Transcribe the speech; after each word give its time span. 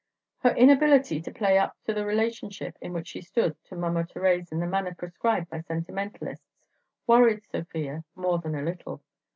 Her 0.39 0.49
inability 0.55 1.21
to 1.21 1.31
play 1.31 1.59
up 1.59 1.77
to 1.85 1.93
the 1.93 2.03
relationship 2.07 2.75
in 2.81 2.91
which 2.91 3.09
she 3.09 3.21
stood 3.21 3.55
to 3.65 3.75
Mama 3.75 4.03
Thérèse 4.03 4.51
in 4.51 4.59
the 4.59 4.65
manner 4.65 4.95
prescribed 4.95 5.51
by 5.51 5.59
sentimentalists 5.59 6.57
worried 7.05 7.45
Sofia 7.45 8.03
more 8.15 8.39
than 8.39 8.55
a 8.55 8.63
little. 8.63 9.03